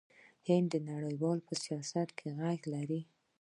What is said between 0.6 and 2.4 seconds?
د نړۍ په سیاست کې